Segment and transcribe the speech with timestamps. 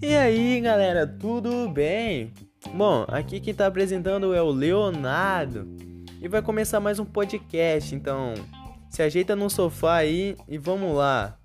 [0.00, 2.32] E aí galera, tudo bem?
[2.74, 5.66] Bom, aqui quem está apresentando é o Leonardo
[6.20, 8.34] e vai começar mais um podcast, então
[8.90, 11.38] se ajeita no sofá aí e vamos lá.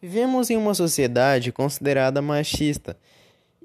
[0.00, 2.96] Vivemos em uma sociedade considerada machista.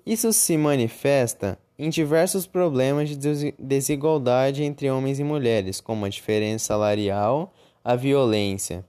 [0.05, 6.65] Isso se manifesta em diversos problemas de desigualdade entre homens e mulheres, como a diferença
[6.65, 8.83] salarial, a violência.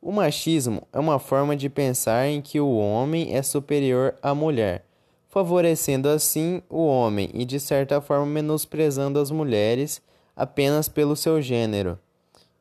[0.00, 4.84] O machismo é uma forma de pensar em que o homem é superior à mulher,
[5.28, 10.00] favorecendo assim o homem e de certa forma menosprezando as mulheres
[10.36, 11.98] apenas pelo seu gênero.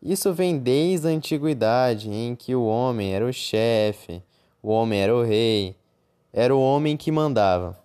[0.01, 4.23] Isso vem desde a antiguidade, em que o homem era o chefe,
[4.63, 5.75] o homem era o rei,
[6.33, 7.77] era o homem que mandava.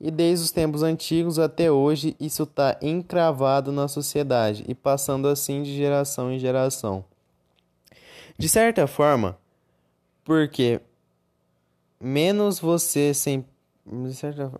[0.00, 5.62] E desde os tempos antigos até hoje, isso está encravado na sociedade e passando assim
[5.62, 7.04] de geração em geração.
[8.38, 9.38] De certa forma,
[10.24, 10.80] porque
[12.00, 13.44] menos você sem.
[13.84, 14.50] De certa.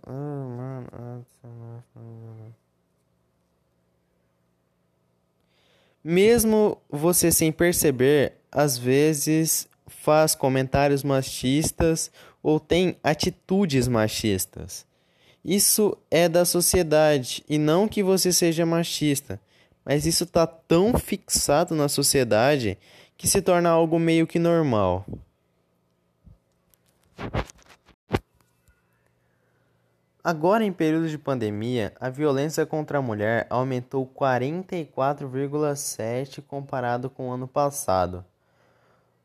[6.03, 12.11] Mesmo você sem perceber, às vezes faz comentários machistas
[12.43, 14.85] ou tem atitudes machistas.
[15.43, 19.41] Isso é da sociedade e não que você seja machista,
[19.83, 22.77] mas isso está tão fixado na sociedade
[23.17, 25.03] que se torna algo meio que normal.
[30.23, 37.31] Agora, em período de pandemia, a violência contra a mulher aumentou 44,7% comparado com o
[37.31, 38.23] ano passado.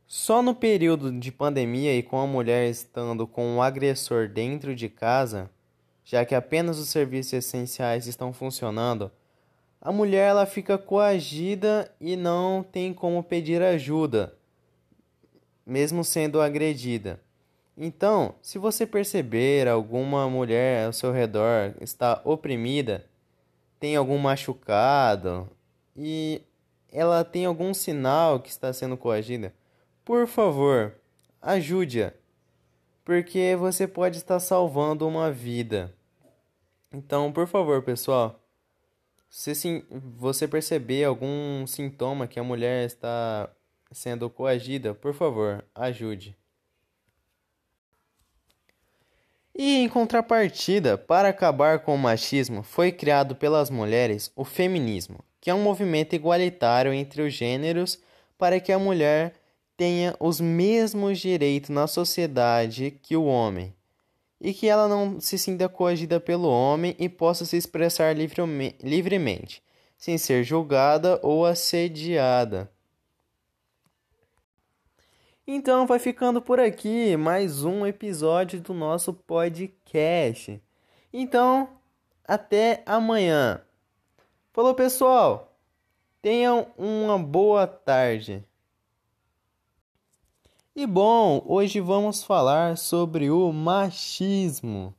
[0.07, 4.89] Só no período de pandemia e com a mulher estando com o agressor dentro de
[4.89, 5.51] casa,
[6.07, 9.11] já que apenas os serviços essenciais estão funcionando,
[9.81, 14.33] a mulher ela fica coagida e não tem como pedir ajuda,
[15.67, 17.21] mesmo sendo agredida.
[17.77, 23.05] Então, se você perceber alguma mulher ao seu redor está oprimida,
[23.81, 25.51] tem algum machucado
[25.97, 26.41] e
[26.93, 29.53] ela tem algum sinal que está sendo coagida,
[30.05, 30.95] por favor,
[31.43, 32.15] ajude-a,
[33.07, 35.95] porque você pode estar salvando uma vida.
[36.93, 38.43] Então, por favor, pessoal,
[39.31, 39.53] se
[40.19, 43.49] você perceber algum sintoma que a mulher está
[43.93, 46.37] sendo coagida, por favor, ajude.
[49.55, 55.49] E em contrapartida, para acabar com o machismo, foi criado pelas mulheres o feminismo, que
[55.49, 58.03] é um movimento igualitário entre os gêneros
[58.37, 59.35] para que a mulher
[59.77, 63.75] tenha os mesmos direitos na sociedade que o homem
[64.41, 69.63] e que ela não se sinta coagida pelo homem e possa se expressar livremente,
[69.97, 72.71] sem ser julgada ou assediada.
[75.47, 80.61] Então vai ficando por aqui mais um episódio do nosso podcast.
[81.13, 81.69] Então,
[82.27, 83.61] até amanhã.
[84.53, 85.57] Falou, pessoal.
[86.21, 88.45] Tenham uma boa tarde.
[90.79, 94.95] E bom, hoje vamos falar sobre o machismo.